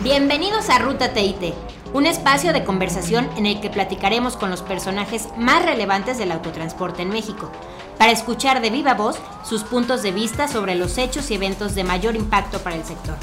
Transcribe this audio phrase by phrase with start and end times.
[0.00, 1.54] Bienvenidos a Ruta TIT,
[1.92, 7.02] un espacio de conversación en el que platicaremos con los personajes más relevantes del autotransporte
[7.02, 7.50] en México,
[7.98, 11.82] para escuchar de viva voz sus puntos de vista sobre los hechos y eventos de
[11.82, 13.16] mayor impacto para el sector.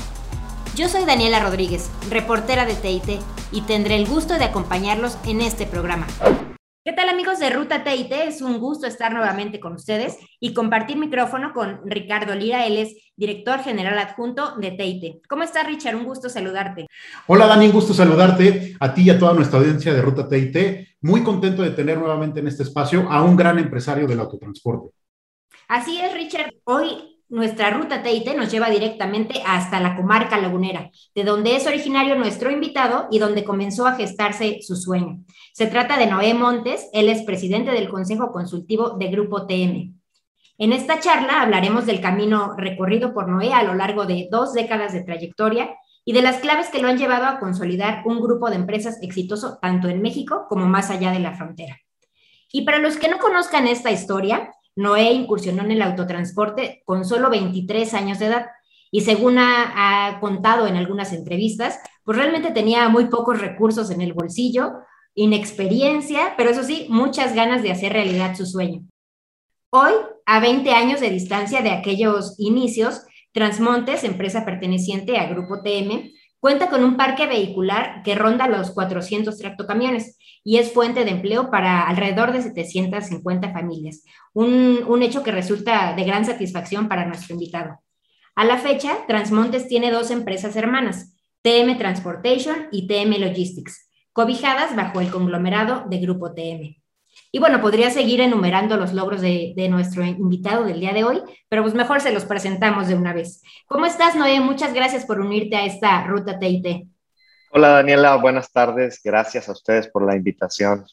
[0.75, 3.21] Yo soy Daniela Rodríguez, reportera de TIT,
[3.53, 6.07] y tendré el gusto de acompañarlos en este programa.
[6.87, 8.11] ¿Qué tal amigos de Ruta TIT?
[8.11, 12.67] Es un gusto estar nuevamente con ustedes y compartir micrófono con Ricardo Lira.
[12.67, 15.25] Él es director general adjunto de TIT.
[15.27, 15.95] ¿Cómo estás, Richard?
[15.95, 16.85] Un gusto saludarte.
[17.25, 20.87] Hola, Dani, un gusto saludarte a ti y a toda nuestra audiencia de Ruta TIT.
[21.01, 24.91] Muy contento de tener nuevamente en este espacio a un gran empresario del autotransporte.
[25.67, 26.51] Así es, Richard.
[26.65, 32.15] Hoy nuestra ruta TIT nos lleva directamente hasta la comarca lagunera, de donde es originario
[32.15, 35.23] nuestro invitado y donde comenzó a gestarse su sueño.
[35.53, 39.93] Se trata de Noé Montes, él es presidente del Consejo Consultivo de Grupo TM.
[40.57, 44.93] En esta charla hablaremos del camino recorrido por Noé a lo largo de dos décadas
[44.93, 48.55] de trayectoria y de las claves que lo han llevado a consolidar un grupo de
[48.55, 51.77] empresas exitoso tanto en México como más allá de la frontera.
[52.51, 57.29] Y para los que no conozcan esta historia, Noé incursionó en el autotransporte con solo
[57.29, 58.45] 23 años de edad
[58.91, 64.13] y según ha, contado en algunas entrevistas, pues realmente tenía muy pocos recursos en el
[64.13, 64.73] bolsillo,
[65.15, 68.83] inexperiencia, pero eso sí, muchas ganas de hacer realidad su sueño.
[69.69, 69.91] Hoy,
[70.25, 73.01] a 20 años de distancia de aquellos inicios,
[73.33, 79.37] Transmontes, empresa perteneciente a Grupo TM, cuenta con un parque vehicular que ronda los 400
[79.37, 80.17] tractocamiones
[80.47, 86.03] y es fuente de empleo para alrededor de 750 familias, un, hecho que resulta de
[86.03, 87.79] gran satisfacción para nuestro invitado.
[88.35, 95.01] A la fecha, Transmontes tiene dos empresas hermanas, TM Transportation y TM Logistics, cobijadas bajo
[95.01, 96.79] el conglomerado de Grupo TM.
[97.31, 101.21] Y bueno, podría seguir enumerando los logros de, de, nuestro invitado del día de hoy,
[101.49, 103.41] pero pues mejor se los presentamos de una vez.
[103.67, 104.39] ¿Cómo estás, Noé?
[104.41, 106.94] Muchas gracias por unirte a esta ruta TIT.
[107.57, 108.17] Hola, Daniela.
[108.17, 108.99] Buenas tardes.
[109.01, 110.85] Gracias a ustedes por la invitación.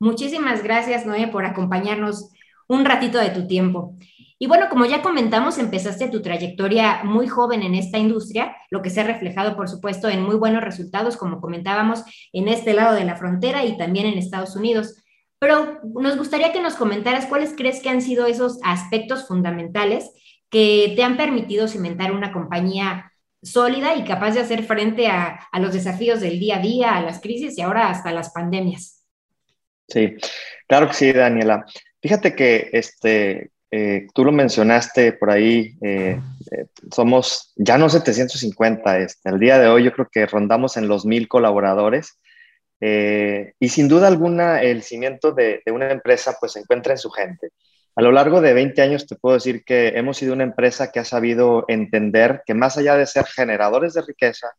[0.00, 2.30] Muchísimas gracias, Noé, por acompañarnos
[2.68, 3.96] un ratito de tu tiempo.
[4.38, 8.88] Y bueno, como ya comentamos, empezaste tu trayectoria muy joven en esta industria, lo que
[8.88, 13.04] se ha reflejado, por supuesto, en muy buenos resultados, como comentábamos, en este lado de
[13.04, 14.96] la frontera y también en Estados Unidos.
[15.38, 20.10] Pero nos gustaría que nos comentaras cuáles crees que han sido esos aspectos fundamentales
[20.48, 23.12] que te han permitido cimentar una compañía
[23.42, 27.02] sólida y capaz de hacer frente a, a los desafíos del día a día, a
[27.02, 29.04] las crisis y ahora hasta las pandemias.
[29.88, 30.16] Sí,
[30.66, 31.64] claro que sí, Daniela.
[32.00, 36.18] Fíjate que este, eh, tú lo mencionaste por ahí, eh,
[36.50, 40.88] eh, somos ya no 750, este, el día de hoy yo creo que rondamos en
[40.88, 42.18] los mil colaboradores
[42.80, 47.10] y sin duda alguna el cimiento de, de, una empresa pues se encuentra en su
[47.10, 47.50] gente.
[47.98, 51.00] A lo largo de 20 años te puedo decir que hemos sido una empresa que
[51.00, 54.52] ha sabido entender que más allá de ser generadores de riqueza,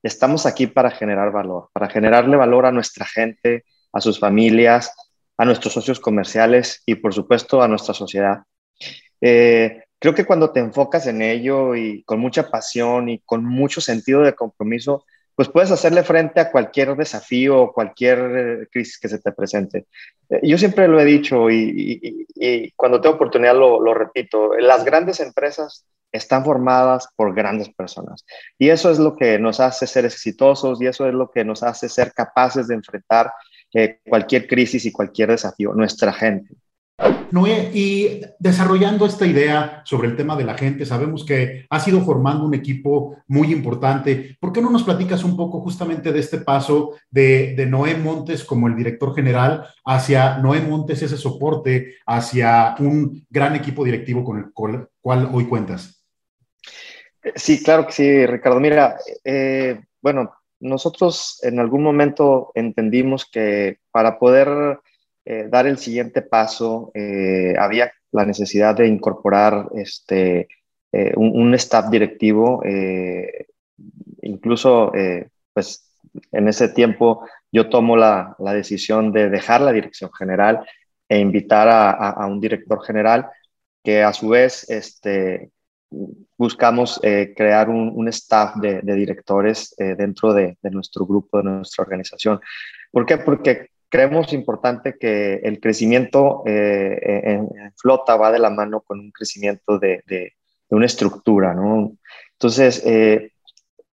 [0.00, 4.94] estamos aquí para generar valor, para generarle valor a nuestra gente, a sus familias,
[5.36, 8.44] a nuestros socios comerciales y por supuesto a nuestra sociedad.
[9.20, 13.80] Eh, creo que cuando te enfocas en ello y con mucha pasión y con mucho
[13.80, 19.08] sentido de compromiso, pues puedes hacerle frente a cualquier desafío o cualquier eh, crisis que
[19.08, 19.86] se te presente.
[20.28, 22.26] Eh, yo siempre lo he dicho y,
[22.76, 28.24] cuando tengo oportunidad lo, lo, repito, las grandes empresas están formadas por grandes personas
[28.58, 31.62] y eso es lo que nos hace ser exitosos y eso es lo que nos
[31.64, 33.32] hace ser capaces de enfrentar
[34.08, 36.54] cualquier crisis y cualquier desafío, nuestra gente.
[37.34, 42.00] Noé, y desarrollando esta idea sobre el tema de la gente, sabemos que has ido
[42.02, 44.36] formando un equipo muy importante.
[44.38, 48.68] ¿Por qué no nos platicas un poco justamente de este paso de, Noé Montes como
[48.68, 54.52] el director general hacia Noé Montes, ese soporte, hacia un gran equipo directivo con el
[54.52, 56.04] cual, hoy cuentas?
[57.34, 58.60] Sí, claro que sí, Ricardo.
[58.60, 64.78] Mira, eh, bueno, nosotros en algún momento entendimos que para poder
[65.26, 70.48] eh, dar el siguiente paso, eh, había la necesidad de incorporar este,
[70.92, 72.62] eh, un, staff directivo,
[74.22, 74.92] incluso
[75.52, 75.90] pues
[76.30, 80.64] en ese tiempo yo tomo la, la, decisión de dejar la dirección general
[81.08, 83.28] e invitar a, a, un director general
[83.82, 85.50] que a su vez este,
[86.36, 92.40] buscamos crear un, un, staff de, directores dentro de, de, nuestro grupo, de nuestra organización.
[92.92, 93.18] ¿Por qué?
[93.18, 99.12] Porque creemos importante que el crecimiento eh, en, flota va de la mano con un
[99.12, 100.02] crecimiento de,
[100.70, 101.92] una estructura, ¿no?
[102.32, 103.30] Entonces, eh,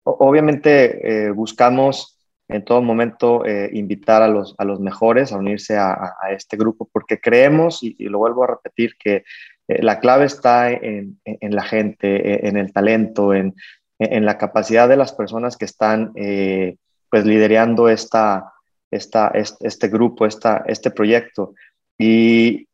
[0.02, 2.18] obviamente eh, buscamos
[2.48, 7.20] en todo momento invitar a los, a los mejores a unirse a, este grupo porque
[7.20, 9.22] creemos, y, lo vuelvo a repetir, que
[9.68, 13.54] la clave está en, en, la gente, en el talento, en
[14.00, 18.53] en, la capacidad de las personas que están pues liderando esta,
[18.94, 21.54] esta, este, grupo, esta, este proyecto.
[21.98, 22.68] Y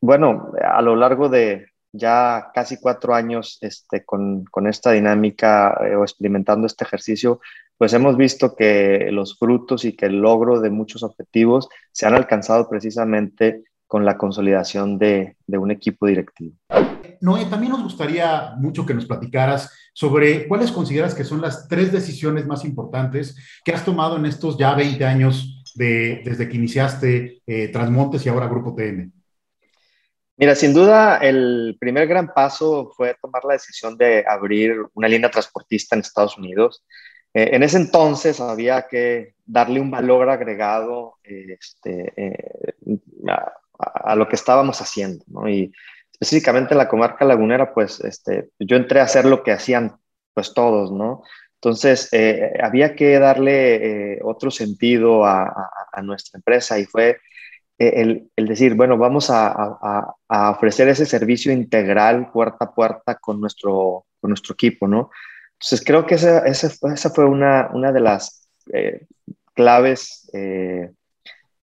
[0.00, 6.02] bueno, a lo largo de ya casi cuatro años este, con, con esta dinámica o
[6.02, 7.40] experimentando este ejercicio,
[7.76, 12.14] pues hemos visto que los frutos y que el logro de muchos objetivos se han
[12.14, 16.54] alcanzado precisamente con la consolidación de, de un equipo directivo.
[17.20, 21.92] Noé, también nos gustaría mucho que nos platicaras sobre cuáles consideras que son las tres
[21.92, 27.42] decisiones más importantes que has tomado en estos ya 20 años de, desde que iniciaste
[27.46, 29.12] eh, Transmontes y ahora Grupo TN.
[30.36, 35.30] Mira, sin duda el primer gran paso fue tomar la decisión de abrir una línea
[35.30, 36.84] transportista en Estados Unidos.
[37.34, 42.74] Eh, en ese entonces había que darle un valor agregado este, eh,
[43.78, 45.48] a, lo que estábamos haciendo, ¿no?
[45.48, 45.72] Y
[46.12, 49.96] específicamente en la comarca lagunera, pues este, yo entré a hacer lo que hacían
[50.34, 51.22] pues todos, ¿no?
[51.62, 55.70] Entonces, eh, había que darle otro sentido a,
[56.02, 57.18] nuestra empresa y fue
[57.78, 64.06] el, el, decir, bueno, vamos a, ofrecer ese servicio integral puerta a puerta con nuestro,
[64.20, 65.10] con nuestro equipo, ¿no?
[65.62, 69.06] Entonces, creo que esa, esa, fue una, una de las eh,
[69.54, 70.90] claves eh,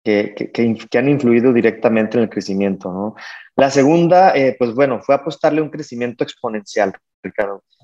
[0.05, 2.93] que, que, que, han influido directamente en el crecimiento.
[2.93, 3.15] ¿no?
[3.57, 6.93] La segunda, eh, pues bueno, fue apostarle un crecimiento exponencial,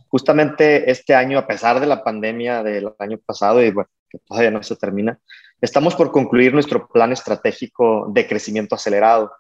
[0.08, 3.88] Justamente este año, a pesar de la pandemia del año pasado, y bueno,
[4.26, 5.19] todavía no se termina,
[5.61, 9.32] estamos por concluir nuestro plan estratégico de crecimiento acelerado,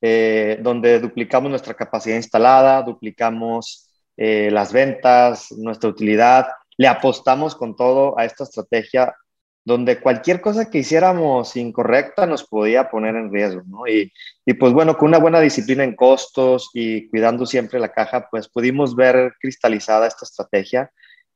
[0.00, 3.90] donde duplicamos nuestra capacidad instalada, duplicamos
[4.22, 6.48] eh, las ventas, nuestra utilidad.
[6.76, 9.16] Le apostamos con todo a esta estrategia
[9.64, 13.86] donde cualquier cosa que hiciéramos incorrecta nos podía poner en riesgo, ¿no?
[13.86, 14.12] Y,
[14.46, 18.48] y, pues bueno, con una buena disciplina en costos y cuidando siempre la caja, pues
[18.48, 20.90] pudimos ver cristalizada esta estrategia.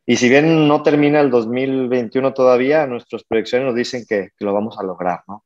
[0.06, 4.79] Y si bien no termina el 2021 todavía, nuestras proyecciones nos dicen que, lo vamos
[4.79, 5.44] a lograr, ¿no?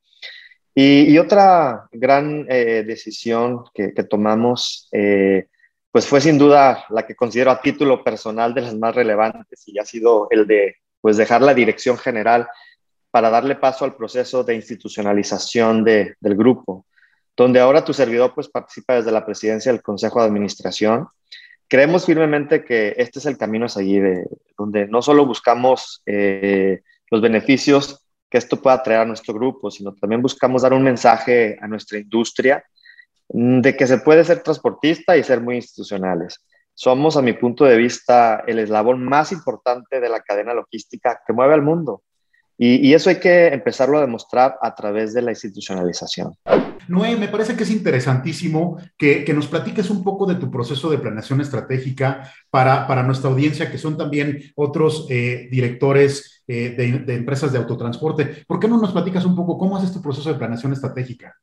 [0.74, 5.48] Y, otra gran eh, decisión que, que tomamos eh,
[5.90, 9.78] pues fue sin duda la que considero a título personal de las más relevantes y
[9.78, 12.48] ha sido el de pues dejar la dirección general
[13.10, 16.86] para darle paso al proceso de institucionalización de, del grupo,
[17.36, 21.08] donde ahora tu servidor pues participa desde la presidencia del Consejo de Administración.
[21.68, 26.80] Creemos firmemente que este es el camino a seguir, donde no solo buscamos eh,
[27.10, 31.56] los beneficios que esto pueda traer a nuestro grupo, sino también buscamos dar un mensaje
[31.60, 32.62] a nuestra industria
[33.32, 36.42] Mm, de que se puede ser transportista y ser muy institucionales.
[36.80, 41.32] Somos, a mi punto de vista, el eslabón más importante de la cadena logística que
[41.32, 42.04] mueve al mundo.
[42.56, 46.34] Y, eso hay que empezarlo a demostrar a través de la institucionalización.
[46.86, 50.98] Noé, me parece que es interesantísimo que, nos platiques un poco de tu proceso de
[50.98, 57.14] planeación estratégica para, para nuestra audiencia, que son también otros eh, directores eh, de, de
[57.16, 58.44] empresas de autotransporte.
[58.46, 61.34] ¿Por qué no nos platicas un poco cómo haces tu proceso de planeación estratégica?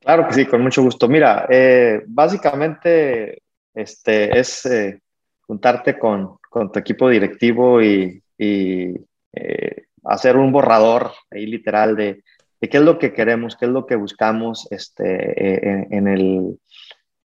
[0.00, 1.08] Claro que sí, con mucho gusto.
[1.08, 3.39] Mira, eh, básicamente
[3.74, 5.00] este, es eh,
[5.42, 8.94] juntarte con, con, tu equipo directivo y, y
[9.32, 12.22] eh, hacer un borrador ahí literal de,
[12.60, 16.58] de, qué es lo que queremos, qué es lo que buscamos este, en, en, el,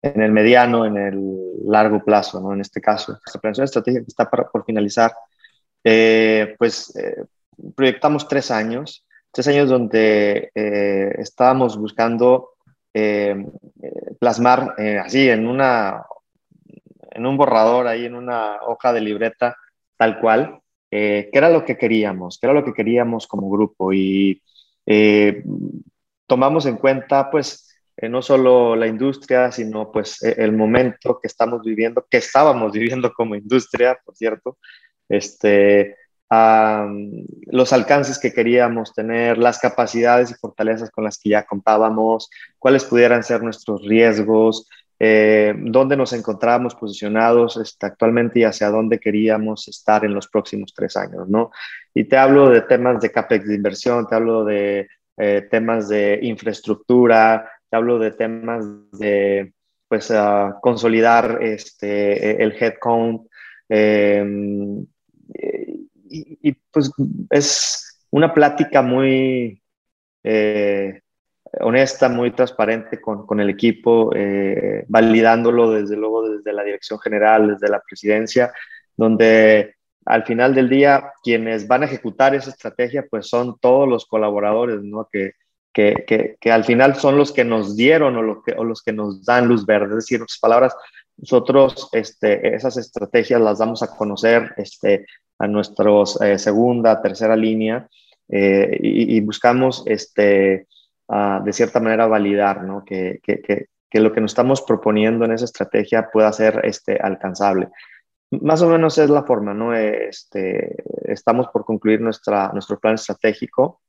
[0.02, 1.20] en el mediano, en el
[1.66, 2.52] largo plazo, ¿no?
[2.52, 5.12] En este caso, la planeación estratégica que está para, por finalizar,
[6.58, 6.92] pues
[7.74, 12.52] proyectamos tres años, tres años donde estábamos buscando
[12.94, 13.34] eh,
[14.20, 16.04] plasmar eh, así en, una,
[17.12, 19.56] en un borrador, ahí en una hoja de libreta,
[19.96, 23.92] tal cual, eh, qué era lo que queríamos, qué era lo que queríamos como grupo
[23.92, 24.42] y
[26.26, 27.72] tomamos en cuenta pues
[28.08, 33.12] no solo la industria, sino pues e, el momento que estamos viviendo, que estábamos viviendo
[33.12, 34.58] como industria, por cierto,
[35.08, 35.96] este,
[37.46, 42.84] los alcances que queríamos tener, las capacidades y fortalezas con las que ya contábamos, cuáles
[42.84, 44.66] pudieran ser nuestros riesgos,
[45.04, 50.72] eh, dónde nos encontrábamos posicionados este, actualmente y hacia dónde queríamos estar en los próximos
[50.72, 51.50] tres años, ¿no?
[51.92, 56.20] Y te hablo de temas de CAPEX de inversión, te hablo de eh, temas de
[56.22, 59.52] infraestructura, te hablo de temas de,
[59.88, 63.26] pues, uh, consolidar este, el headcount,
[63.68, 64.24] eh,
[66.08, 66.92] y, pues
[67.30, 69.60] es una plática muy
[70.22, 71.01] eh,
[71.60, 77.48] honesta, muy transparente con, con el equipo, eh, validándolo desde luego desde la dirección general,
[77.48, 78.52] desde la presidencia,
[78.96, 84.06] donde al final del día quienes van a ejecutar esa estrategia pues son todos los
[84.06, 85.08] colaboradores, ¿no?
[85.12, 85.32] Que,
[85.72, 88.82] que, que, que al final son los que nos dieron o, lo que, o los
[88.82, 89.90] que nos dan luz verde.
[89.90, 90.76] Es decir, en otras palabras,
[91.16, 95.06] nosotros este, esas estrategias las damos a conocer este,
[95.38, 97.88] a nuestros eh, segunda, tercera línea
[98.28, 100.66] eh, y, buscamos este,
[101.44, 102.84] de cierta manera validar ¿no?
[102.84, 106.98] que, que, que, que, lo que nos estamos proponiendo en esa estrategia pueda ser este,
[106.98, 107.68] alcanzable.
[108.40, 109.74] Más o menos es la forma, ¿no?
[109.74, 113.82] Este, estamos por concluir nuestra, nuestro plan estratégico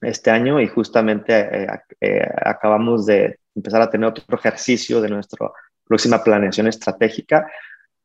[0.00, 1.66] este año y justamente eh,
[2.00, 5.50] eh, acabamos de empezar a tener otro ejercicio de nuestra
[5.84, 7.50] próxima planeación estratégica,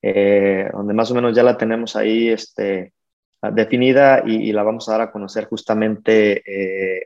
[0.01, 2.93] eh, donde más o menos ya la tenemos ahí este,
[3.53, 6.41] definida y, la vamos a dar a conocer justamente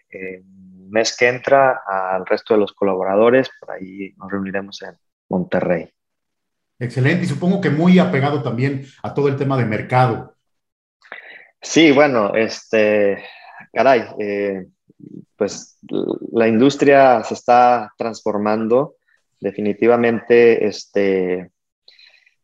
[0.10, 0.44] el
[0.90, 3.50] mes que entra al resto de los colaboradores.
[3.60, 4.96] Por ahí nos reuniremos en
[5.30, 5.92] Monterrey.
[6.80, 10.36] Excelente, y supongo que muy apegado también a todo el tema de mercado.
[11.62, 13.22] Sí, bueno, este,
[13.74, 14.66] caray, eh,
[15.36, 15.78] pues
[16.32, 18.96] la industria se está transformando.
[19.42, 21.52] Definitivamente, este,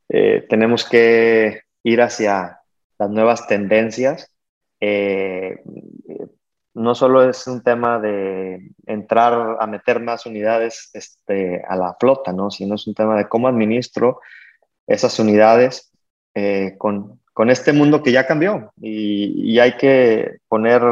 [0.10, 2.60] eh, tenemos que ir hacia
[3.00, 4.32] las nuevas tendencias.
[4.80, 5.62] Eh,
[6.76, 12.34] no solo es un tema de entrar a meter más unidades este, a la flota,
[12.34, 12.52] ¿no?
[12.52, 14.20] sino es un tema de cómo administro
[14.86, 15.92] esas unidades
[16.36, 20.84] eh, con, con, este mundo que ya cambió y, y hay que poner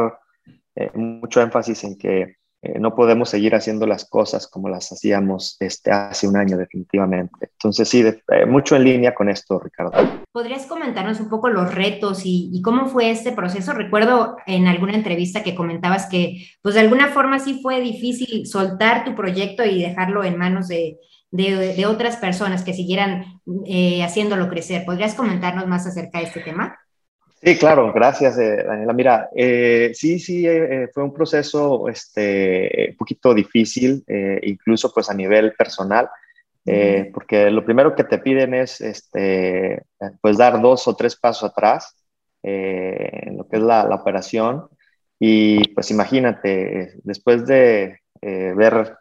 [0.74, 5.58] eh, mucho énfasis en que eh, no podemos seguir haciendo las cosas como las hacíamos
[5.60, 7.50] este, hace un año definitivamente.
[7.52, 9.92] Entonces sí, eh, mucho en línea con esto, Ricardo.
[10.32, 13.74] ¿Podrías comentarnos un poco los retos y, cómo fue este proceso?
[13.74, 19.04] Recuerdo en alguna entrevista que comentabas que pues de alguna forma sí fue difícil soltar
[19.04, 20.98] tu proyecto y dejarlo en manos de,
[21.30, 24.86] de, otras personas que siguieran eh, haciéndolo crecer.
[24.86, 26.78] ¿Podrías comentarnos más acerca de este tema?
[27.44, 28.92] Sí, claro, gracias, eh, Daniela.
[28.94, 34.02] Mira, eh, sí, sí, eh, fue un proceso este, un poquito difícil,
[34.42, 36.08] incluso pues a nivel personal,
[37.12, 39.82] porque lo primero que te piden es este,
[40.22, 41.94] pues dar dos o tres pasos atrás
[42.42, 44.66] en lo que es la, la, operación.
[45.18, 48.96] Y pues imagínate, después de ver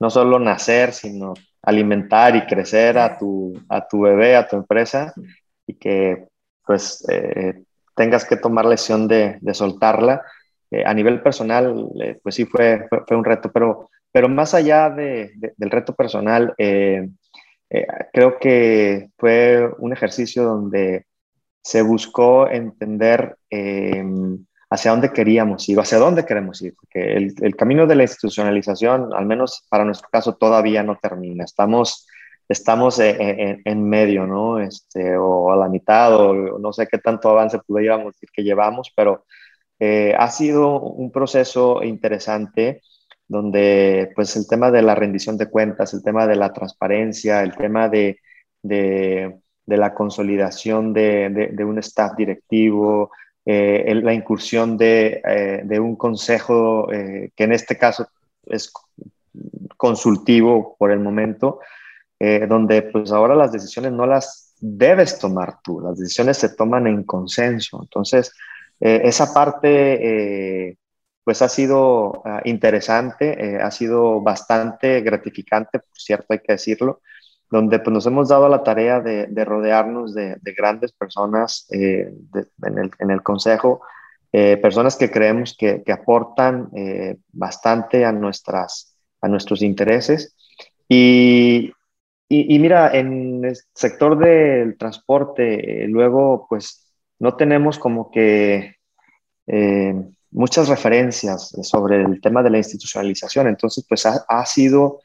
[0.00, 5.12] no solo nacer, sino alimentar y crecer a tu, a tu bebé, a tu empresa
[5.66, 6.28] y que
[6.64, 7.04] pues
[7.94, 10.22] tengas que tomar la decisión de, soltarla.
[10.70, 14.88] Eh, a nivel personal, eh, pues sí fue, fue, un reto, pero, pero más allá
[14.90, 17.08] de, del reto personal, eh,
[18.12, 21.06] creo que fue un ejercicio donde
[21.62, 23.36] se buscó entender
[24.68, 29.26] hacia dónde queríamos ir, hacia dónde queremos ir, porque el, camino de la institucionalización, al
[29.26, 31.44] menos para nuestro caso, todavía no termina.
[31.44, 32.06] Estamos
[32.52, 34.58] estamos en, medio, ¿no?
[34.58, 38.92] Este, o a la mitad, o no sé qué tanto avance pudiéramos decir que llevamos,
[38.94, 39.24] pero
[39.84, 42.82] eh, ha sido un proceso interesante
[43.26, 47.56] donde pues el tema de la rendición de cuentas, el tema de la transparencia, el
[47.56, 48.20] tema de,
[48.62, 53.10] de, la consolidación de, de, un staff directivo,
[53.44, 58.06] eh, la incursión de, eh, de un consejo que en este caso
[58.46, 58.72] es
[59.76, 61.58] consultivo por el momento,
[62.24, 66.86] eh, donde pues ahora las decisiones no las debes tomar tú, las decisiones se toman
[66.86, 67.80] en consenso.
[67.82, 68.32] Entonces,
[68.78, 70.76] eh, esa parte eh,
[71.24, 77.00] pues ha sido ah, interesante, ha sido bastante gratificante, por cierto, hay que decirlo,
[77.50, 82.28] donde pues nos hemos dado la tarea de, rodearnos de, grandes personas en,
[82.62, 83.80] el, en, el, consejo,
[84.30, 86.70] personas que creemos que, que aportan
[87.32, 90.36] bastante a, nuestras, a nuestros intereses.
[90.88, 91.72] Y,
[92.34, 98.76] y, mira, en el sector del transporte, eh, luego, pues no tenemos como que
[99.46, 99.94] eh,
[100.30, 103.48] muchas referencias sobre el tema de la institucionalización.
[103.48, 105.00] Entonces, pues ha, sido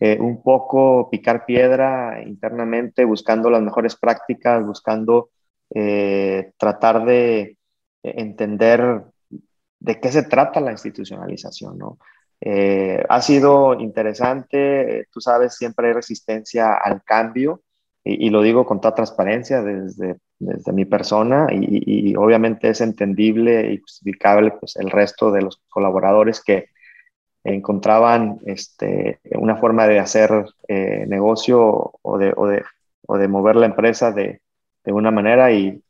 [0.00, 5.30] eh, un poco picar piedra internamente, buscando las mejores prácticas, buscando
[6.58, 7.56] tratar de
[8.02, 9.04] entender
[9.78, 11.98] de qué se trata la institucionalización, ¿no?
[12.44, 17.62] Eh, ha sido interesante, tú sabes, siempre hay resistencia al cambio
[18.02, 23.78] y, lo digo con toda transparencia desde, desde mi persona y, obviamente es entendible y
[23.78, 26.70] justificable pues, el resto de los colaboradores que
[27.44, 32.64] encontraban este, una forma de hacer eh, negocio o de, o, de,
[33.06, 34.40] o de, mover la empresa de,
[34.84, 35.80] de una manera y,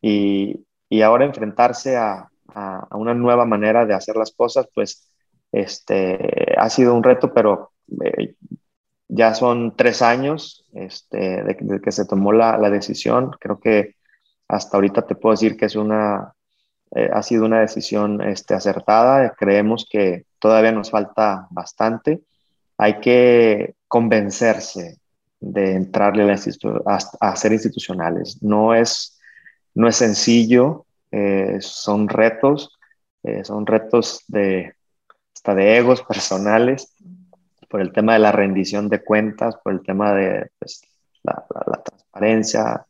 [0.00, 5.09] y, ahora enfrentarse a, a, a una nueva manera de hacer las cosas, pues
[5.52, 7.72] este, ha sido un reto, pero
[8.04, 8.34] eh,
[9.08, 13.32] ya son tres años este, de, que se tomó la, la, decisión.
[13.40, 13.96] Creo que
[14.48, 16.34] hasta ahorita te puedo decir que es una,
[16.94, 19.34] eh, ha sido una decisión este, acertada.
[19.36, 22.20] Creemos que todavía nos falta bastante.
[22.78, 24.98] Hay que convencerse
[25.40, 28.42] de entrarle a, ser institucionales.
[28.42, 29.18] No es,
[29.74, 32.78] no es sencillo, eh, son retos,
[33.22, 34.74] eh, son retos de,
[35.40, 36.94] hasta de egos personales,
[37.70, 40.82] por el tema de la rendición de cuentas, por el tema de pues,
[41.22, 42.86] la, transparencia.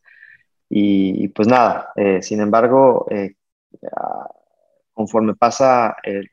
[0.69, 3.07] Y, pues nada, eh, sin embargo,
[4.93, 6.29] conforme pasa el,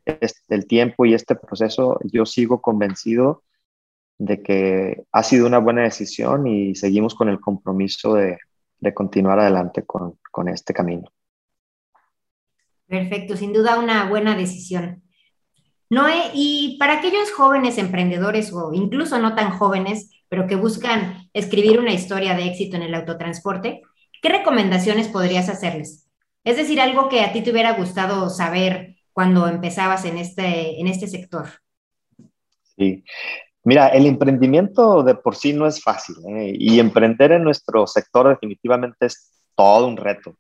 [0.50, 3.44] el, tiempo y este proceso, yo sigo convencido
[4.18, 8.40] de que ha sido una buena decisión y seguimos con el compromiso de,
[8.96, 11.12] continuar adelante con, este camino.
[12.88, 15.04] Perfecto, sin duda una buena decisión.
[15.90, 21.80] Noé, y para aquellos jóvenes emprendedores o incluso no tan jóvenes, pero que buscan escribir
[21.80, 23.82] una historia de éxito en el autotransporte,
[24.22, 26.08] ¿qué recomendaciones podrías hacerles?
[26.44, 30.88] Es decir, algo que a ti te hubiera gustado saber cuando empezabas en este, en
[30.88, 31.48] este sector.
[32.76, 33.04] Sí,
[33.68, 36.54] Mira, el emprendimiento de por sí no es fácil ¿eh?
[36.58, 40.38] y emprender en nuestro sector definitivamente es todo un reto.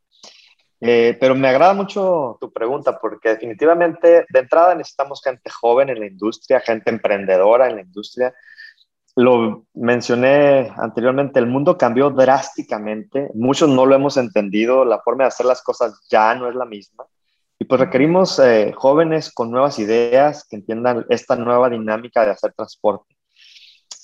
[0.79, 5.99] Eh, pero me agrada mucho tu pregunta porque definitivamente de entrada necesitamos gente joven en
[5.99, 8.33] la industria, gente emprendedora en la industria.
[9.15, 15.29] Lo mencioné anteriormente, el mundo cambió drásticamente, muchos no lo hemos entendido, la forma de
[15.29, 17.05] hacer las cosas ya no es la misma.
[17.57, 22.53] Y pues requerimos eh, jóvenes con nuevas ideas que entiendan esta nueva dinámica de hacer
[22.53, 23.17] transporte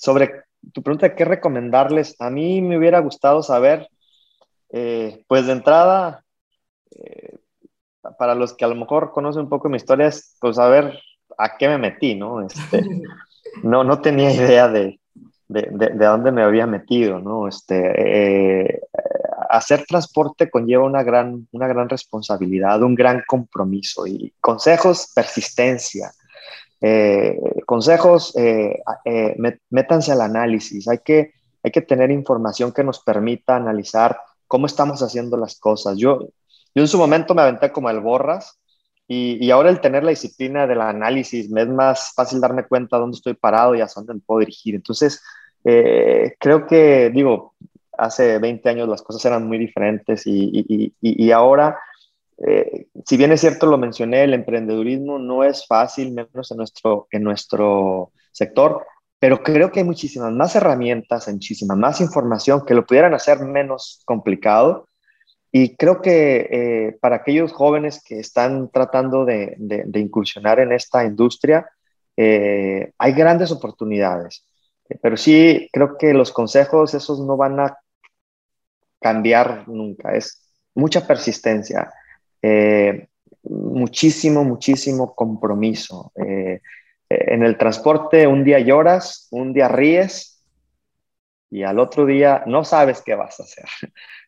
[0.04, 2.14] sobre tu pregunta, ¿qué recomendarles?
[2.18, 3.88] A mí me hubiera gustado saber,
[4.70, 6.23] eh, pues de entrada,
[6.94, 7.38] eh,
[8.18, 10.98] para los que a lo mejor conocen un poco mi historia, es pues saber
[11.38, 12.44] a qué me metí, ¿no?
[12.46, 12.82] Este,
[13.62, 15.00] no, no tenía idea de,
[15.48, 17.48] de, de, dónde me había metido, ¿no?
[17.48, 18.80] Este, eh,
[19.48, 26.12] hacer transporte conlleva una gran, una gran responsabilidad, un gran compromiso y consejos, persistencia,
[26.80, 29.36] eh, consejos, eh, eh,
[29.70, 30.88] métanse al análisis.
[30.88, 31.32] Hay que,
[31.62, 35.96] hay que tener información que nos permita analizar cómo estamos haciendo las cosas.
[35.96, 36.28] Yo,
[36.74, 38.58] yo en su momento me aventé como el borras
[39.06, 42.98] y, y ahora el tener la disciplina del análisis me es más fácil darme cuenta
[42.98, 44.74] dónde estoy parado y hacia dónde puedo dirigir.
[44.74, 45.22] Entonces,
[45.62, 47.54] creo que, digo,
[47.96, 51.78] hace 20 años las cosas eran muy diferentes y, y, y ahora
[52.38, 57.06] eh, si bien es cierto, lo mencioné, el emprendedurismo no es fácil, menos en nuestro,
[57.10, 58.84] en nuestro sector,
[59.18, 64.02] pero creo que hay muchísimas más herramientas, muchísima más información que lo pudieran hacer menos
[64.04, 64.88] complicado.
[65.56, 69.56] Y creo que eh, para aquellos jóvenes que están tratando de,
[69.94, 71.70] incursionar en esta industria,
[72.16, 74.44] eh, hay grandes oportunidades.
[75.00, 77.78] Pero sí, creo que los consejos esos no van a
[79.00, 80.16] cambiar nunca.
[80.16, 80.42] Es
[80.74, 81.88] mucha persistencia
[82.42, 83.06] eh,
[83.44, 86.10] muchísimo, muchísimo compromiso.
[86.16, 86.62] Eh,
[87.08, 90.44] en el transporte un día lloras, un día ríes
[91.48, 93.66] y al otro día no sabes qué vas a hacer.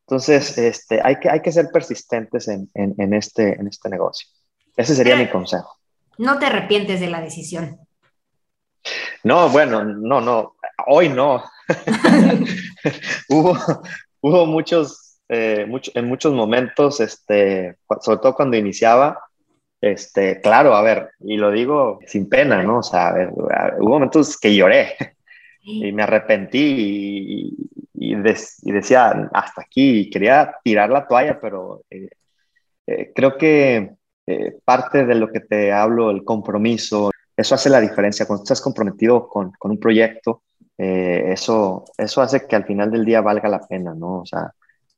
[0.07, 4.29] Entonces, este, hay, que, hay que ser persistentes en, en, este, en este negocio.
[4.77, 5.77] Ese sería mi consejo.
[6.19, 7.81] No te arrepientes de la decisión.
[9.25, 10.55] No, bueno, no, no,
[10.87, 11.43] hoy no.
[13.29, 13.59] hubo,
[14.21, 19.19] hubo muchos eh, en muchos momentos, este, sobre todo cuando iniciaba,
[19.81, 22.79] este, claro, a ver, y lo digo sin pena, ¿no?
[22.79, 23.13] O sea,
[23.79, 24.95] hubo momentos que lloré
[25.63, 27.57] y me arrepentí y,
[27.99, 28.15] y,
[28.73, 32.09] decía, hasta aquí, quería tirar la toalla, pero eh,
[32.87, 33.93] eh, creo que
[34.65, 38.27] parte de lo que te hablo, el compromiso, eso hace la diferencia.
[38.27, 40.43] Cuando estás comprometido con, con un proyecto,
[40.77, 44.23] eso, eso hace que al final del día valga la pena, ¿no?
[44.23, 44.53] O sea,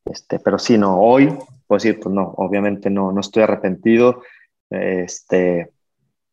[0.05, 1.29] este, pero sí, no, hoy,
[1.67, 4.23] pues decir, pues no, obviamente no, no estoy arrepentido.
[4.69, 5.71] Este,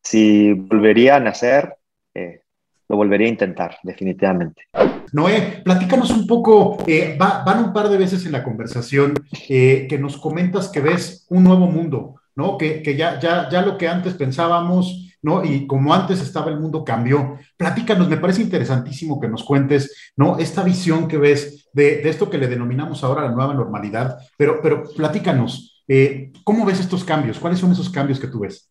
[0.03, 1.77] si volvería a nacer,
[2.15, 2.41] eh,
[2.89, 4.63] lo volvería a intentar, definitivamente.
[5.13, 9.15] Noé, platícanos un poco, eh, van un par de veces en la conversación
[9.49, 12.59] eh, que nos comentas que ves un nuevo mundo, ¿no?
[12.59, 15.45] Que, que ya, ya, ya lo que antes pensábamos ¿no?
[15.45, 17.37] Y como antes estaba el mundo cambió.
[17.57, 20.39] Platícanos, me parece interesantísimo que nos cuentes, ¿no?
[20.39, 24.85] Esta visión que ves de, esto que le denominamos ahora la nueva normalidad, pero, pero
[24.97, 27.41] platícanos, eh, ¿cómo ves estos cambios?
[27.41, 28.71] ¿Cuáles son esos cambios que tú ves?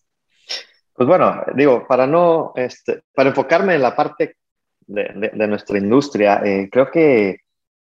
[0.94, 4.38] Pues bueno, digo, para no, este, para enfocarme en la parte
[4.88, 7.38] de, nuestra industria, eh, creo que,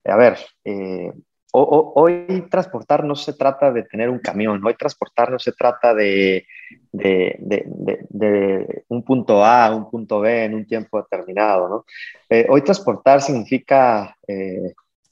[0.04, 1.12] a ver, eh,
[1.52, 6.46] hoy transportar no se trata de tener un camión, hoy transportar no se trata de,
[6.92, 11.68] de, un punto A un punto B en un tiempo determinado.
[11.68, 11.84] ¿no?
[12.28, 14.16] Eh, hoy transportar significa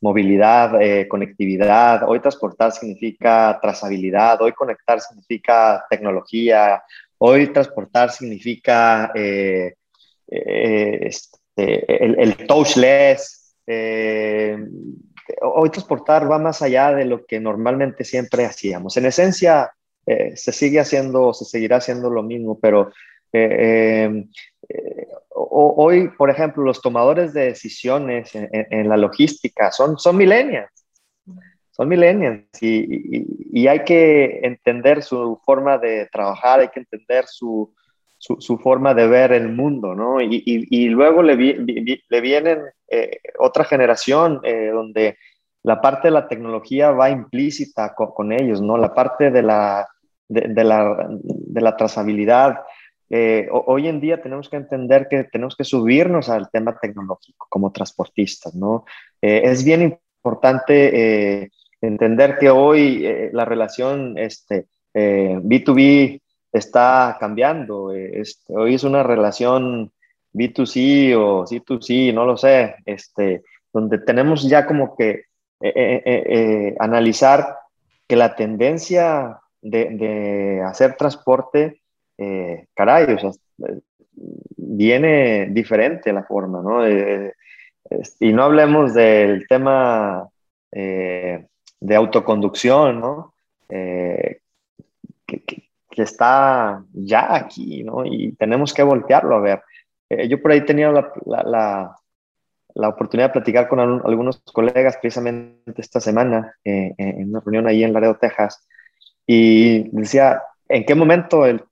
[0.01, 6.81] movilidad, conectividad, hoy transportar significa trazabilidad, hoy conectar significa tecnología,
[7.18, 9.12] hoy transportar significa
[11.59, 13.57] este, el, el touchless,
[15.42, 18.97] hoy transportar va más allá de lo que normalmente siempre hacíamos.
[18.97, 19.73] En esencia,
[20.07, 22.90] se sigue haciendo, se seguirá haciendo lo mismo, pero
[25.35, 30.71] hoy, por ejemplo, los tomadores de decisiones en, la logística son, son millennials.
[31.73, 37.75] Son millennials y, hay que entender su forma de trabajar, hay que entender su,
[38.19, 40.21] su, forma de ver el mundo, ¿no?
[40.21, 45.19] Y, luego le, le vienen eh, otra generación eh, donde
[45.63, 48.77] la parte de la tecnología va implícita con, ellos, ¿no?
[48.77, 49.87] La parte de la,
[50.29, 52.61] de, la, de la trazabilidad,
[53.11, 57.73] eh, hoy en día tenemos que entender que tenemos que subirnos al tema tecnológico como
[57.73, 58.85] transportistas, ¿no?
[59.21, 61.51] Es bien importante
[61.81, 66.21] entender que hoy la relación este, B2B
[66.53, 67.93] está cambiando.
[67.93, 69.93] Este, hoy es una relación
[70.33, 75.25] B2C o C2C, no lo sé, este, donde tenemos ya como que
[76.79, 77.57] analizar
[78.07, 81.83] que la tendencia de, hacer transporte
[82.17, 83.31] eh, caray, o sea,
[84.57, 86.89] viene diferente la forma, ¿no?
[88.21, 90.29] y no hablemos del tema
[90.73, 91.47] eh,
[91.81, 93.35] de autoconducción, ¿no?
[93.69, 94.41] Eh,
[96.03, 98.05] está ya aquí, ¿no?
[98.05, 99.63] Y tenemos que voltearlo a ver.
[100.29, 101.97] yo por ahí tenía la, la,
[102.75, 107.93] la, oportunidad de platicar con algunos colegas precisamente esta semana en una reunión ahí en
[107.93, 108.67] Laredo, Texas,
[109.27, 111.63] y decía, ¿en qué momento el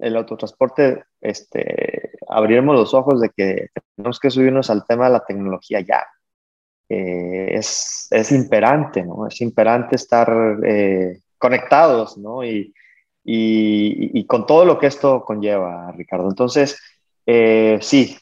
[0.00, 5.24] el autotransporte, este, abriremos los ojos de que tenemos que subirnos al tema de la
[5.24, 6.06] tecnología ya.
[6.88, 9.28] Eh, es, es, imperante, ¿no?
[9.28, 12.44] Es imperante estar eh, conectados, ¿no?
[12.44, 12.74] Y,
[13.24, 16.28] y, y, con todo lo que esto conlleva, Ricardo.
[16.28, 16.80] Entonces,
[17.26, 18.16] eh, sí,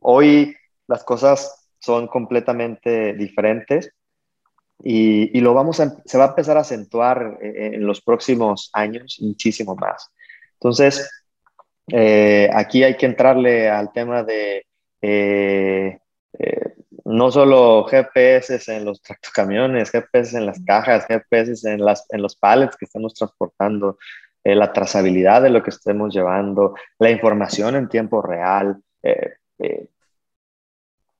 [0.00, 0.56] hoy
[0.86, 3.92] las cosas son completamente diferentes
[4.82, 9.18] y, y, lo vamos a, se va a empezar a acentuar en los próximos años
[9.20, 10.10] muchísimo más.
[10.54, 11.08] Entonces,
[11.92, 14.66] eh, aquí hay que entrarle al tema de
[15.02, 15.98] eh,
[16.38, 16.74] eh,
[17.10, 22.36] no solo GPS en los tractocamiones, GPS en las cajas, GPS en, las, en los
[22.36, 23.98] pallets que estamos transportando,
[24.42, 28.82] la trazabilidad de lo que estemos llevando, la información en tiempo real.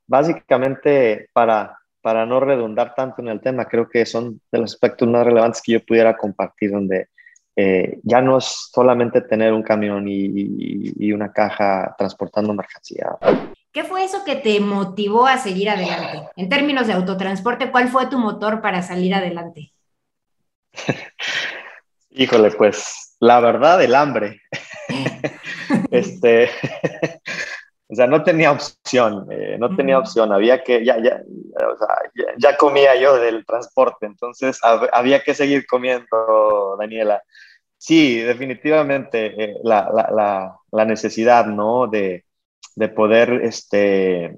[0.07, 5.09] básicamente, para, para no redundar tanto en el tema, creo que son de los aspectos
[5.09, 7.09] más relevantes que yo pudiera compartir, donde
[7.57, 13.19] eh, ya no es solamente tener un camión y, una caja transportando mercancía.
[13.73, 16.29] ¿Qué fue eso que te motivó a seguir adelante?
[16.37, 19.73] En términos de autotransporte, ¿cuál fue tu motor para salir adelante?
[22.11, 24.41] Híjole, pues la verdad, el hambre.
[25.93, 26.51] este,
[27.89, 31.23] o sea, no tenía opción, eh, no tenía opción, había que, ya, ya,
[31.73, 34.59] o sea, ya, comía yo del transporte, entonces
[34.93, 37.23] había que seguir comiendo, Daniela.
[37.79, 41.87] Sí, definitivamente, eh, la, la, la, necesidad, ¿no?
[41.87, 42.25] De,
[42.77, 44.37] de poder este,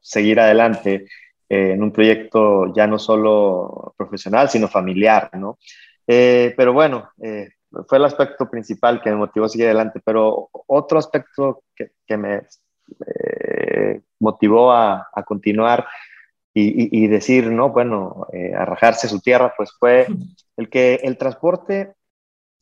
[0.00, 1.06] seguir adelante
[1.48, 5.58] eh, en un proyecto ya no solo profesional, sino familiar, ¿no?
[6.04, 7.10] pero bueno,
[7.88, 12.16] fue el aspecto principal que me motivó a seguir adelante, pero otro aspecto que, que
[12.18, 12.42] me
[13.06, 15.86] eh, motivó a, continuar
[16.54, 20.06] y, decir, no, bueno, eh, arrajarse su tierra, pues fue
[20.58, 21.94] el que el transporte,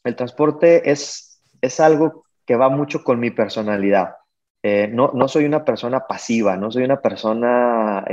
[0.05, 4.15] el transporte es, es algo que va mucho con mi personalidad.
[4.63, 8.05] Eh, no, no, soy una persona pasiva, no soy una persona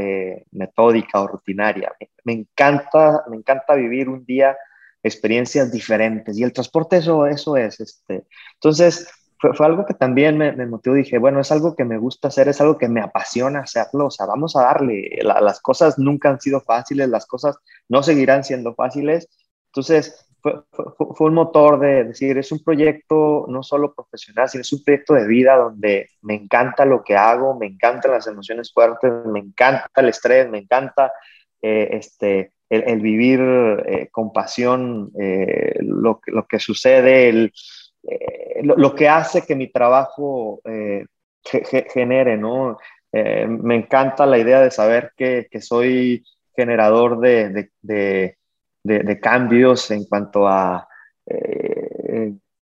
[0.51, 1.93] metódica o rutinaria.
[2.23, 4.55] Me, encanta, me encanta vivir un día
[5.03, 7.79] experiencias diferentes y el transporte eso, eso es.
[7.79, 8.25] Este.
[8.55, 10.95] Entonces, fue, fue, algo que también me, me, motivó.
[10.95, 14.07] Dije, bueno, es algo que me gusta hacer, es algo que me apasiona hacerlo.
[14.07, 15.19] O sea, vamos a darle.
[15.21, 17.57] las cosas nunca han sido fáciles, las cosas
[17.89, 19.29] no seguirán siendo fáciles.
[19.67, 24.83] Entonces, fue, un motor de decir, es un proyecto no solo profesional, sino es un
[24.83, 29.39] proyecto de vida donde me encanta lo que hago, me encantan las emociones fuertes, me
[29.39, 31.11] encanta el estrés, me encanta
[31.61, 33.39] eh, este, el, vivir
[33.85, 37.53] eh, con pasión eh, lo, lo, que sucede, el
[38.03, 40.61] eh, lo, que hace que mi trabajo
[41.93, 42.77] genere, ¿no?
[43.11, 46.23] Me encanta la idea de saber que, que soy
[46.55, 47.69] generador de,
[49.21, 50.87] cambios en cuanto a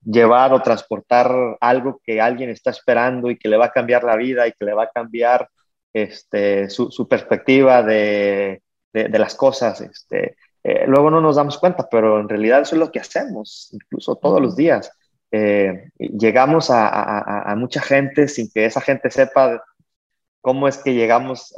[0.04, 4.16] llevar o transportar algo que alguien está esperando y que le va a cambiar la
[4.16, 5.48] vida y que le va a cambiar
[5.92, 9.80] este, su, perspectiva de, las cosas.
[9.80, 10.36] Este,
[10.86, 14.40] luego no nos damos cuenta, pero en realidad eso es lo que hacemos, incluso todos
[14.40, 14.90] los días.
[15.32, 19.62] Eh, llegamos a, mucha gente sin que esa gente sepa
[20.40, 21.54] cómo es que llegamos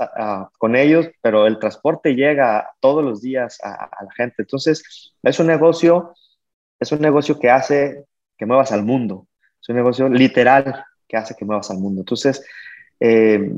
[0.59, 4.37] con ellos, pero el transporte llega todos los días a, la gente.
[4.39, 6.15] Entonces, es un negocio,
[6.81, 8.05] es un negocio que hace
[8.37, 9.27] que muevas al mundo.
[9.61, 12.01] Es un negocio literal que hace que muevas al mundo.
[12.01, 12.45] Entonces,
[12.99, 13.53] eh,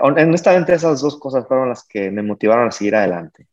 [0.00, 3.46] honestamente esas dos cosas fueron las que me motivaron a seguir adelante.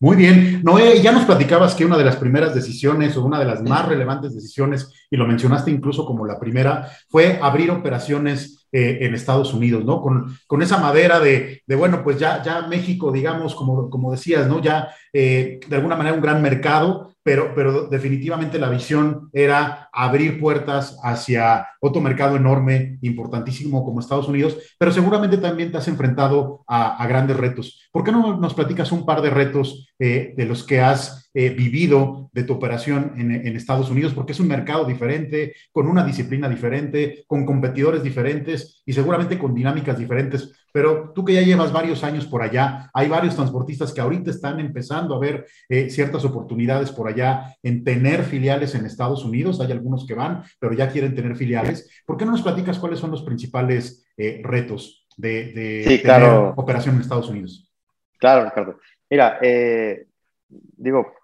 [0.00, 0.60] Muy bien.
[0.62, 3.88] Noé, ya nos platicabas que una de las primeras decisiones o una de las más
[3.88, 9.54] relevantes decisiones, y lo mencionaste incluso como la primera, fue abrir operaciones eh, en Estados
[9.54, 10.00] Unidos, ¿no?
[10.02, 14.48] Con, con esa madera de, de, bueno, pues ya, ya México, digamos, como, como decías,
[14.48, 14.60] ¿no?
[14.60, 20.38] Ya eh, de alguna manera un gran mercado, pero, pero definitivamente la visión era abrir
[20.38, 26.62] puertas hacia otro mercado enorme, importantísimo como Estados Unidos, pero seguramente también te has enfrentado
[26.68, 27.88] a, grandes retos.
[27.90, 31.48] ¿Por qué no nos platicas un par de retos eh, de los que has eh,
[31.50, 34.12] vivido de tu operación en, en, Estados Unidos?
[34.12, 39.54] Porque es un mercado diferente, con una disciplina diferente, con competidores diferentes y seguramente con
[39.54, 40.52] dinámicas diferentes.
[40.74, 44.58] Pero tú que ya llevas varios años por allá, hay varios transportistas que ahorita están
[44.58, 49.60] empezando a ver eh, ciertas oportunidades por allá en tener filiales en Estados Unidos.
[49.60, 51.88] Hay algunos que van, pero ya quieren tener filiales.
[52.04, 57.02] ¿Por qué no nos platicas cuáles son los principales eh, retos de, tener operación en
[57.02, 57.72] Estados Unidos?
[58.18, 58.80] Claro, Ricardo.
[59.08, 60.08] Mira, eh,
[60.48, 61.14] digo,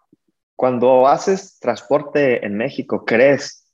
[0.55, 3.69] cuando haces transporte en México, crees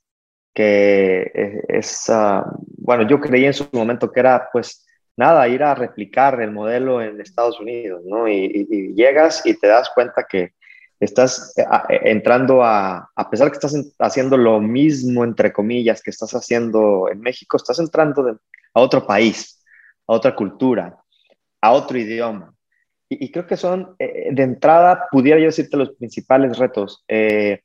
[0.54, 4.85] que es, ah, bueno, yo creí en su momento que era pues
[5.16, 8.28] nada, ir a replicar el modelo en Estados Unidos, ¿no?
[8.28, 10.52] Y, llegas y te das cuenta que
[11.00, 16.10] estás eh, eh, entrando a, a pesar que estás haciendo lo mismo, entre comillas, que
[16.10, 18.38] estás haciendo en México, estás entrando
[18.74, 19.62] a otro país,
[20.06, 20.96] a otra cultura,
[21.60, 22.56] a otro idioma.
[23.08, 27.04] Y, creo que son, eh, de entrada, pudiera yo decirte los principales retos.
[27.06, 27.60] Eh,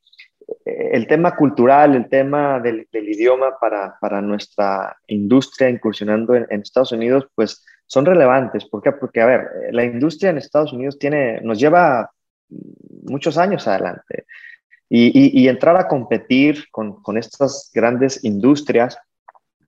[0.65, 7.27] el tema cultural, el tema del, idioma para, para, nuestra industria incursionando en, Estados Unidos,
[7.35, 8.65] pues son relevantes.
[8.65, 8.91] ¿Por qué?
[8.91, 12.11] Porque, a ver, la industria en Estados Unidos tiene, nos lleva
[13.03, 14.25] muchos años adelante.
[14.89, 18.97] Y, y, entrar a competir con, con estas grandes industrias,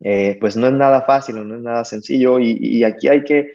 [0.01, 2.39] eh, pues no es nada fácil, no es nada sencillo.
[2.39, 3.53] Y, y aquí hay que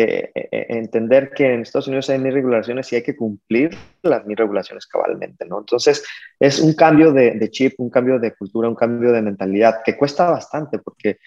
[0.00, 3.76] eh, eh, eh, entender que en Estados Unidos hay mil regulaciones y hay que cumplir
[4.02, 5.58] las mil regulaciones cabalmente, ¿no?
[5.58, 6.04] Entonces,
[6.38, 10.30] es un cambio de, chip, un cambio de cultura, un cambio de mentalidad que cuesta
[10.30, 11.18] bastante porque,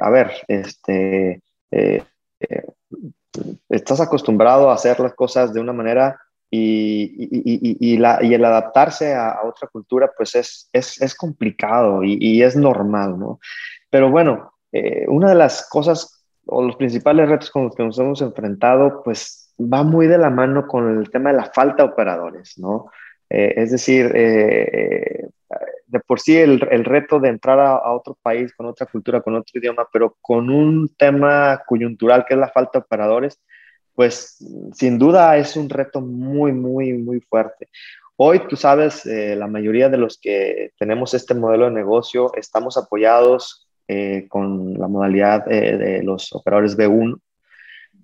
[0.00, 1.40] a ver, este,
[3.70, 6.20] estás acostumbrado a hacer las cosas de una manera
[6.50, 7.14] y,
[7.80, 12.56] y, la, y el adaptarse a, otra cultura, pues es, es, es complicado y, es
[12.56, 13.40] normal, ¿no?
[13.88, 14.52] Pero bueno,
[15.08, 19.54] una de las cosas o los principales retos con los que nos hemos enfrentado, pues
[19.58, 22.90] va muy de la mano con el tema de la falta de operadores, ¿no?
[23.30, 25.28] Eh, es decir, eh,
[25.86, 29.34] de por sí el, el reto de entrar a, otro país con otra cultura, con
[29.34, 33.40] otro idioma, pero con un tema coyuntural que es la falta de operadores,
[33.94, 34.38] pues
[34.72, 37.68] sin duda es un reto muy, muy, muy fuerte.
[38.16, 42.76] Hoy, tú sabes, eh, la mayoría de los que tenemos este modelo de negocio estamos
[42.78, 47.18] apoyados eh, con la modalidad eh, de los operadores B1.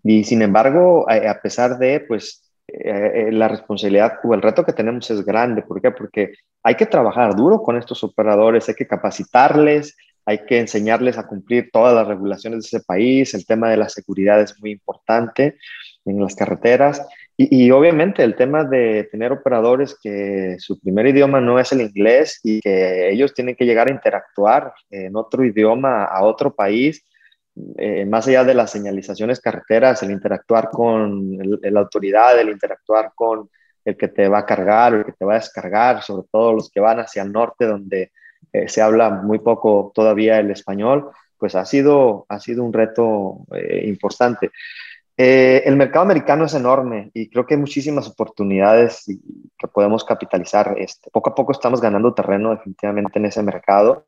[0.04, 5.10] Y sin embargo, a, pesar de, pues, eh, la responsabilidad o el reto que tenemos
[5.10, 5.62] es grande.
[5.62, 5.90] ¿Por qué?
[5.90, 9.96] Porque hay que trabajar duro con estos operadores, hay que capacitarles,
[10.26, 13.32] hay que enseñarles a cumplir todas las regulaciones de ese país.
[13.32, 15.56] El tema de la seguridad es muy importante
[16.04, 17.00] en las carreteras
[17.40, 22.40] y, obviamente el tema de tener operadores que su primer idioma no es el inglés
[22.42, 27.04] y que ellos tienen que llegar a interactuar en otro idioma a otro país,
[27.76, 33.48] eh, más allá de las señalizaciones carreteras, el interactuar con la autoridad, el interactuar con
[33.84, 36.52] el que te va a cargar o el que te va a descargar, sobre todo
[36.52, 38.10] los que van hacia el norte donde
[38.52, 43.46] eh, se habla muy poco todavía el español, pues ha sido, ha sido un reto
[43.54, 44.50] eh, importante.
[45.20, 49.02] Eh, el mercado americano es enorme y creo que hay muchísimas oportunidades
[49.58, 50.76] que podemos capitalizar.
[50.78, 54.06] Este, poco a poco estamos ganando terreno definitivamente en ese mercado.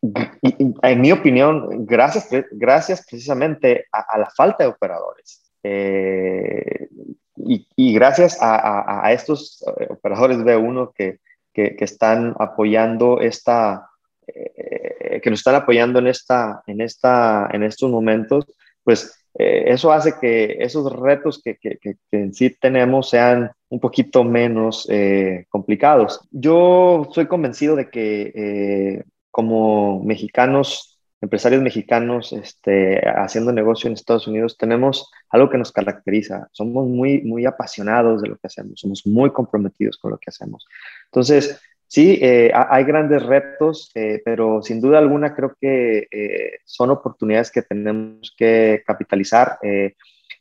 [0.00, 5.42] Y, en mi opinión, gracias, gracias precisamente a, la falta de operadores.
[5.64, 6.88] Eh,
[7.34, 11.18] y, gracias a, estos eh, operadores B1 que,
[11.52, 13.90] que, están apoyando esta,
[14.24, 18.46] que nos están apoyando en, esta, en, esta, en estos momentos,
[18.84, 23.80] pues eh, eso hace que esos retos que, que, que, en sí tenemos sean un
[23.80, 26.20] poquito menos eh, complicados.
[26.30, 34.26] Yo soy convencido de que eh, como mexicanos, empresarios mexicanos este, haciendo negocio en Estados
[34.26, 36.48] Unidos, tenemos algo que nos caracteriza.
[36.52, 40.66] Somos muy, muy apasionados de lo que hacemos, somos muy comprometidos con lo que hacemos.
[41.06, 46.90] Entonces, Sí, eh, hay grandes retos, eh, pero sin duda alguna creo que eh, son
[46.90, 49.58] oportunidades que tenemos que capitalizar.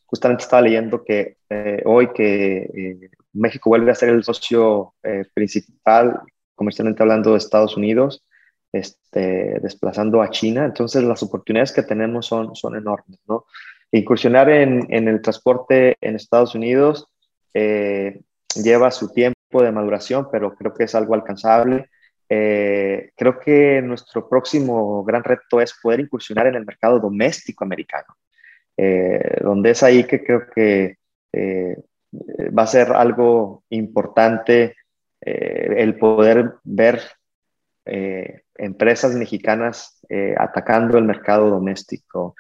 [0.05, 1.37] justamente estaba leyendo que
[1.85, 4.93] hoy que México vuelve a ser el socio
[5.33, 6.21] principal,
[6.55, 8.23] comercialmente hablando, de Estados Unidos,
[8.71, 10.65] este, desplazando a China.
[10.65, 13.45] Entonces las oportunidades que tenemos son, son enormes, ¿no?
[13.91, 17.07] Incursionar en, en el transporte en Estados Unidos
[17.53, 21.89] lleva su tiempo de maduración, pero creo que es algo alcanzable.
[22.27, 28.15] Eh, creo que nuestro próximo gran reto es poder incursionar en el mercado doméstico americano,
[28.77, 30.97] eh, donde es ahí que creo que
[31.31, 31.75] eh,
[32.57, 34.75] va a ser algo importante
[35.21, 37.01] el poder ver
[37.83, 39.99] empresas mexicanas
[40.37, 42.35] atacando el mercado doméstico.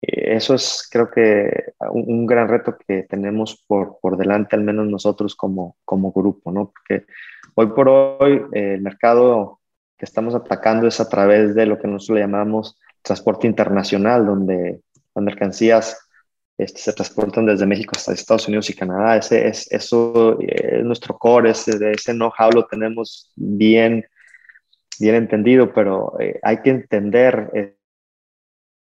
[0.00, 5.34] Eso es, creo que, un, gran reto que tenemos por, por, delante, al menos nosotros
[5.34, 6.72] como, como grupo, ¿no?
[6.72, 7.04] Porque
[7.54, 9.60] hoy por hoy eh, el mercado
[9.96, 14.82] que estamos atacando es a través de lo que nosotros le llamamos transporte internacional, donde
[15.14, 16.08] las mercancías
[16.56, 19.16] este, se transportan desde México hasta Estados Unidos y Canadá.
[19.16, 24.04] Ese, es, eso es nuestro core, ese, ese know-how lo tenemos bien,
[25.00, 27.77] bien entendido, pero eh, hay que entender eh,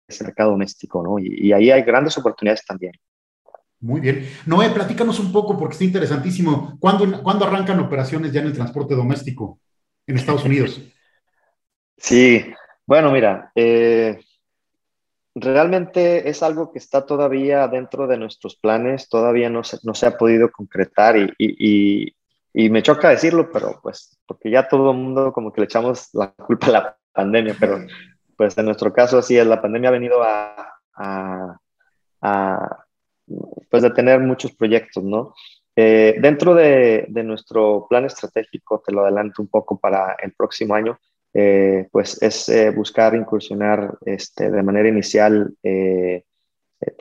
[0.07, 1.19] ese mercado doméstico, ¿no?
[1.19, 2.93] Y, ahí hay grandes oportunidades también.
[3.79, 4.27] Muy bien.
[4.45, 6.77] Noé, platícanos un poco porque está interesantísimo.
[6.79, 9.59] ¿Cuándo, ¿Cuándo, arrancan operaciones ya en el transporte doméstico
[10.07, 10.81] en Estados Unidos?
[11.97, 12.45] Sí,
[12.85, 14.19] bueno, mira, eh,
[15.33, 20.05] realmente es algo que está todavía dentro de nuestros planes, todavía no se, no se
[20.05, 22.15] ha podido concretar y, y,
[22.53, 26.09] y, me choca decirlo, pero pues, porque ya todo el mundo como que le echamos
[26.13, 27.79] la culpa a la pandemia, pero
[28.35, 31.57] pues en nuestro caso así es, la pandemia ha venido a, a,
[32.21, 32.85] a
[33.69, 35.33] pues detener muchos proyectos, ¿no?
[35.75, 40.73] Eh, dentro de, de, nuestro plan estratégico, te lo adelanto un poco para el próximo
[40.73, 40.97] año,
[41.33, 45.53] eh, pues es eh, buscar incursionar este, de manera inicial,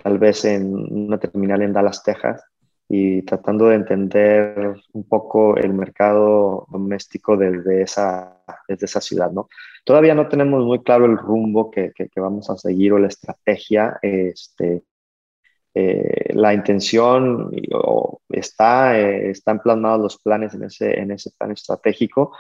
[0.03, 2.43] tal vez en una terminal en Dallas, Texas,
[2.89, 9.49] y tratando de entender un poco el mercado doméstico desde esa, desde esa ciudad, ¿no?
[9.85, 13.99] Todavía no tenemos muy claro el rumbo que, vamos a seguir o la estrategia.
[14.01, 14.83] Este,
[15.75, 17.51] eh, la intención
[18.31, 20.65] está, eh, están plasmados los planes en
[21.11, 22.33] ese, plan estratégico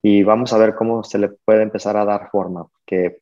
[0.00, 3.20] y vamos a ver cómo se le puede empezar a dar forma, porque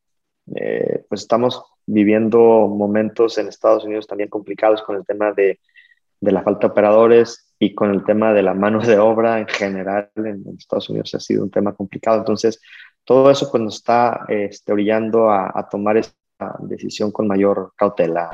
[0.57, 5.59] eh, pues estamos viviendo momentos en Estados Unidos también complicados con el tema de,
[6.21, 10.11] la falta de operadores y con el tema de la mano de obra en general
[10.17, 12.19] en, en Estados Unidos ha sido un tema complicado.
[12.19, 12.61] Entonces,
[13.05, 18.31] todo eso pues nos está este, orillando a, tomar esta decisión con mayor cautela.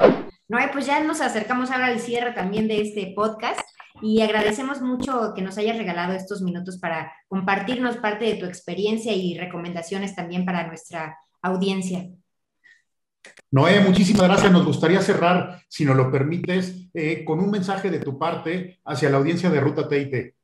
[0.48, 3.60] No, pues ya nos acercamos ahora al cierre también de este podcast
[4.02, 9.12] y agradecemos mucho que nos hayas regalado estos minutos para compartirnos parte de tu experiencia
[9.12, 12.08] y recomendaciones también para nuestra audiencia.
[13.50, 14.52] Noé, muchísimas gracias.
[14.52, 19.10] Nos gustaría cerrar, si nos lo permites, eh, con un mensaje de tu parte hacia
[19.10, 20.35] la audiencia de Ruta TIT.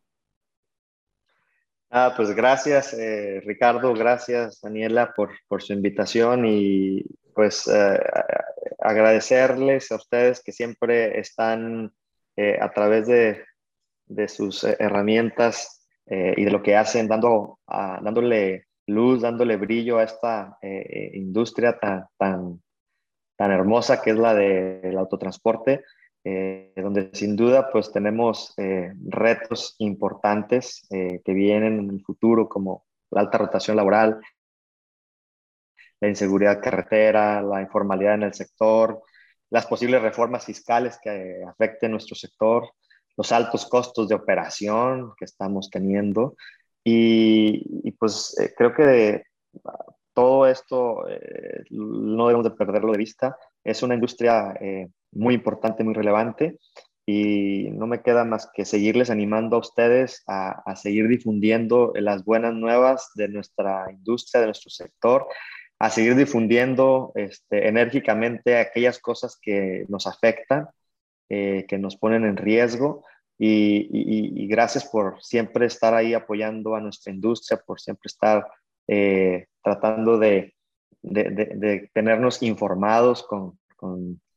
[1.95, 8.01] Ah, pues gracias, eh, Ricardo, gracias, Daniela, por, su invitación y pues eh,
[8.79, 11.93] agradecerles a ustedes que siempre están
[12.37, 13.45] eh, a través de,
[14.07, 20.59] de sus herramientas y de lo que hacen, dando, dándole luz, dándole brillo a esta
[21.13, 22.63] industria tan, tan,
[23.37, 25.85] tan hermosa que es la del autotransporte.
[26.25, 32.49] Eh, donde sin duda pues tenemos eh, retos importantes eh, que vienen en el futuro
[32.49, 34.21] como la alta rotación laboral,
[36.01, 39.03] la inseguridad carretera, la informalidad en el sector,
[39.51, 42.71] las posibles reformas fiscales que afecten nuestro sector,
[43.17, 46.37] los altos costos de operación que estamos teniendo
[46.85, 49.25] y, pues creo que
[50.15, 51.05] todo esto
[51.71, 53.37] no debemos de perderlo de vista.
[53.64, 54.55] Es una industria
[55.12, 56.59] muy importante, muy relevante.
[57.05, 62.54] Y no me queda más que seguirles animando a ustedes a, seguir difundiendo las buenas
[62.54, 65.27] nuevas de nuestra industria, de nuestro sector,
[65.81, 70.69] a seguir difundiendo este, enérgicamente aquellas cosas que nos afectan,
[71.29, 73.04] eh, que nos ponen en riesgo.
[73.37, 78.46] Y, gracias por siempre estar ahí apoyando a nuestra industria, por siempre estar
[78.87, 80.54] eh, tratando de,
[81.03, 83.59] de, tenernos informados con,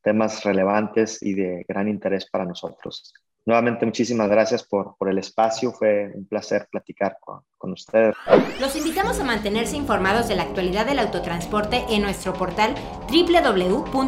[0.01, 3.11] temas relevantes y de gran interés para nosotros.
[3.43, 5.72] Nuevamente, muchísimas gracias por, el espacio.
[5.72, 8.16] Fue un placer platicar con, con, ustedes.
[8.59, 12.76] Los invitamos a mantenerse informados de la actualidad del autotransporte en nuestro portal
[13.07, 14.05] www.tit.com.mx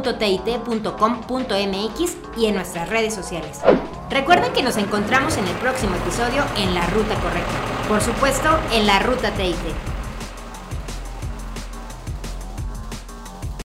[2.37, 3.61] y en nuestras redes sociales.
[4.09, 7.87] Recuerden que nos encontramos en el próximo episodio en La Ruta Correcta.
[7.87, 9.96] por supuesto, en la ruta Teite.